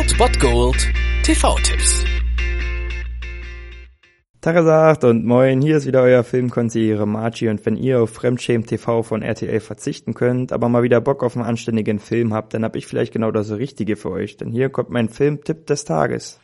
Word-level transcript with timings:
Old 0.00 0.16
Bot 0.16 0.40
Gold 0.40 0.88
TV-Tipps. 1.24 2.04
Tagesagt 4.40 5.04
und 5.04 5.26
moin, 5.26 5.60
hier 5.60 5.76
ist 5.76 5.86
wieder 5.86 6.00
euer 6.00 6.24
Filmkonsigliere 6.24 7.06
Margie 7.06 7.50
und 7.50 7.66
wenn 7.66 7.76
ihr 7.76 8.00
auf 8.00 8.08
Fremdschämen 8.08 8.66
TV 8.66 9.02
von 9.02 9.20
RTL 9.20 9.60
verzichten 9.60 10.14
könnt, 10.14 10.54
aber 10.54 10.70
mal 10.70 10.82
wieder 10.82 11.02
Bock 11.02 11.22
auf 11.22 11.36
einen 11.36 11.44
anständigen 11.44 11.98
Film 11.98 12.32
habt, 12.32 12.54
dann 12.54 12.64
hab 12.64 12.76
ich 12.76 12.86
vielleicht 12.86 13.12
genau 13.12 13.30
das 13.30 13.50
Richtige 13.50 13.96
für 13.96 14.10
euch, 14.10 14.38
denn 14.38 14.50
hier 14.50 14.70
kommt 14.70 14.88
mein 14.88 15.10
Filmtipp 15.10 15.66
des 15.66 15.84
Tages. 15.84 16.40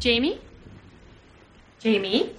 Jamie? 0.00 0.38
Jamie? 1.80 2.30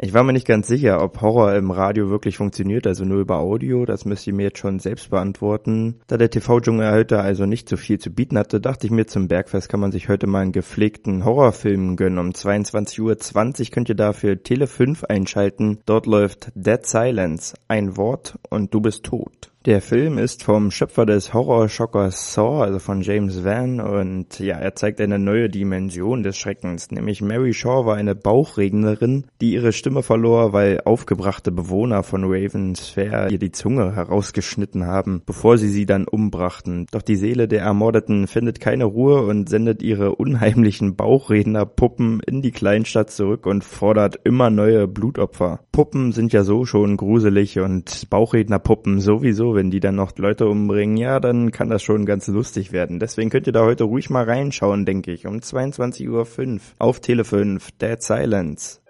Ich 0.00 0.14
war 0.14 0.22
mir 0.22 0.32
nicht 0.32 0.46
ganz 0.46 0.68
sicher, 0.68 1.02
ob 1.02 1.20
Horror 1.22 1.56
im 1.56 1.72
Radio 1.72 2.08
wirklich 2.08 2.36
funktioniert, 2.36 2.86
also 2.86 3.04
nur 3.04 3.18
über 3.18 3.38
Audio. 3.38 3.84
Das 3.84 4.04
müsst 4.04 4.28
ihr 4.28 4.32
mir 4.32 4.44
jetzt 4.44 4.58
schon 4.58 4.78
selbst 4.78 5.10
beantworten. 5.10 5.96
Da 6.06 6.16
der 6.16 6.30
TV-Dschungel 6.30 6.92
heute 6.92 7.18
also 7.18 7.46
nicht 7.46 7.68
so 7.68 7.76
viel 7.76 7.98
zu 7.98 8.10
bieten 8.10 8.38
hatte, 8.38 8.60
dachte 8.60 8.86
ich 8.86 8.92
mir, 8.92 9.08
zum 9.08 9.26
Bergfest 9.26 9.68
kann 9.68 9.80
man 9.80 9.90
sich 9.90 10.08
heute 10.08 10.28
mal 10.28 10.42
einen 10.42 10.52
gepflegten 10.52 11.24
Horrorfilm 11.24 11.96
gönnen. 11.96 12.20
Um 12.20 12.30
22.20 12.30 13.00
Uhr 13.00 13.70
könnt 13.72 13.88
ihr 13.88 13.96
dafür 13.96 14.40
Tele 14.40 14.68
5 14.68 15.02
einschalten. 15.02 15.80
Dort 15.84 16.06
läuft 16.06 16.52
Dead 16.54 16.86
Silence, 16.86 17.56
ein 17.66 17.96
Wort 17.96 18.38
und 18.50 18.72
du 18.72 18.80
bist 18.80 19.02
tot. 19.02 19.50
Der 19.68 19.82
Film 19.82 20.16
ist 20.16 20.44
vom 20.44 20.70
Schöpfer 20.70 21.04
des 21.04 21.34
Horrorschockers 21.34 22.32
Saw, 22.32 22.62
also 22.62 22.78
von 22.78 23.02
James 23.02 23.44
Van, 23.44 23.82
und 23.82 24.38
ja, 24.38 24.56
er 24.56 24.74
zeigt 24.74 24.98
eine 24.98 25.18
neue 25.18 25.50
Dimension 25.50 26.22
des 26.22 26.38
Schreckens, 26.38 26.90
nämlich 26.90 27.20
Mary 27.20 27.52
Shaw 27.52 27.84
war 27.84 27.96
eine 27.96 28.14
Bauchrednerin, 28.14 29.26
die 29.42 29.52
ihre 29.52 29.72
Stimme 29.72 30.02
verlor, 30.02 30.54
weil 30.54 30.80
aufgebrachte 30.86 31.52
Bewohner 31.52 32.02
von 32.02 32.24
Ravens 32.24 32.88
Fair 32.88 33.28
ihr 33.30 33.38
die 33.38 33.52
Zunge 33.52 33.94
herausgeschnitten 33.94 34.86
haben, 34.86 35.20
bevor 35.26 35.58
sie 35.58 35.68
sie 35.68 35.84
dann 35.84 36.08
umbrachten. 36.08 36.86
Doch 36.90 37.02
die 37.02 37.16
Seele 37.16 37.46
der 37.46 37.60
Ermordeten 37.60 38.26
findet 38.26 38.60
keine 38.60 38.86
Ruhe 38.86 39.20
und 39.20 39.50
sendet 39.50 39.82
ihre 39.82 40.14
unheimlichen 40.14 40.96
Bauchrednerpuppen 40.96 42.20
in 42.20 42.40
die 42.40 42.52
Kleinstadt 42.52 43.10
zurück 43.10 43.44
und 43.44 43.64
fordert 43.64 44.18
immer 44.24 44.48
neue 44.48 44.88
Blutopfer. 44.88 45.60
Puppen 45.72 46.12
sind 46.12 46.32
ja 46.32 46.42
so 46.42 46.64
schon 46.64 46.96
gruselig 46.96 47.60
und 47.60 48.08
Bauchrednerpuppen 48.08 49.00
sowieso 49.00 49.57
wenn 49.58 49.72
die 49.72 49.80
dann 49.80 49.96
noch 49.96 50.16
Leute 50.18 50.46
umbringen, 50.46 50.96
ja, 50.96 51.18
dann 51.18 51.50
kann 51.50 51.68
das 51.68 51.82
schon 51.82 52.06
ganz 52.06 52.28
lustig 52.28 52.70
werden. 52.70 53.00
Deswegen 53.00 53.28
könnt 53.28 53.48
ihr 53.48 53.52
da 53.52 53.64
heute 53.64 53.82
ruhig 53.82 54.08
mal 54.08 54.22
reinschauen, 54.22 54.86
denke 54.86 55.10
ich. 55.10 55.26
Um 55.26 55.38
22.05 55.38 56.08
Uhr 56.08 56.60
auf 56.78 57.00
Tele 57.00 57.24
5, 57.24 57.72
Dead 57.72 58.00
Silence. 58.00 58.80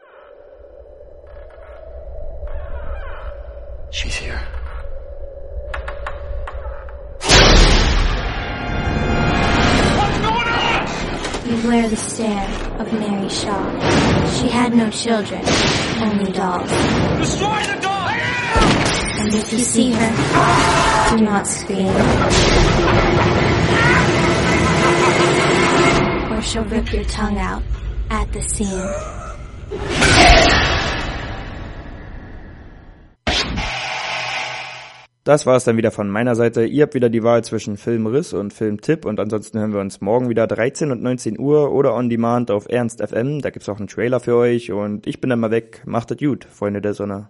She's 3.91 4.15
here. 4.15 4.39
Beware 11.47 11.89
the 11.89 11.97
stare 11.97 12.47
of 12.79 12.93
Mary 12.93 13.31
Shaw. 13.31 14.29
She 14.39 14.49
had 14.51 14.75
no 14.75 14.91
children, 14.91 15.41
only 16.03 16.31
dolls. 16.31 16.71
Destroy 17.19 17.63
the 17.63 17.81
dog! 17.81 17.98
And 19.21 19.35
if 19.35 19.53
you 19.53 19.59
see 19.59 19.91
her, 19.91 21.17
do 21.17 21.25
not 21.25 21.45
scream. 21.45 21.89
Or 26.31 26.41
she'll 26.41 26.63
rip 26.65 26.93
your 26.93 27.05
tongue 27.05 27.39
out 27.39 27.63
at 28.11 28.33
the 28.33 28.43
seam. 28.43 28.89
Das 35.25 35.45
war 35.45 35.57
es 35.57 35.65
dann 35.65 35.77
wieder 35.77 35.91
von 35.91 36.09
meiner 36.09 36.35
Seite. 36.37 36.65
Ihr 36.65 36.85
habt 36.85 36.95
wieder 36.95 37.11
die 37.11 37.23
Wahl 37.23 37.45
zwischen 37.45 37.77
Filmriss 37.77 38.33
und 38.33 38.55
Filmtipp 38.55 39.05
und 39.05 39.21
ansonsten 39.21 39.59
hören 39.59 39.75
wir 39.75 39.81
uns 39.81 40.01
morgen 40.01 40.31
wieder 40.31 40.47
13 40.47 40.91
und 40.91 41.03
19 41.03 41.39
Uhr 41.39 41.73
oder 41.73 41.95
on 41.95 42.09
demand 42.09 42.51
auf 42.51 42.67
Ernst 42.71 43.07
FM. 43.07 43.43
Da 43.43 43.51
gibt's 43.51 43.69
auch 43.69 43.79
einen 43.79 43.89
Trailer 43.89 44.21
für 44.21 44.37
euch 44.37 44.73
und 44.73 45.07
ich 45.07 45.21
bin 45.21 45.29
dann 45.29 45.41
mal 45.41 45.51
weg. 45.51 45.83
Macht 45.85 46.13
es 46.13 46.17
gut, 46.17 46.47
Freunde 46.49 46.81
der 46.81 46.95
Sonne. 46.95 47.29